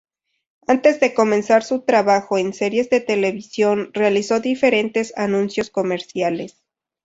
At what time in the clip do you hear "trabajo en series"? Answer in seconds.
1.81-2.89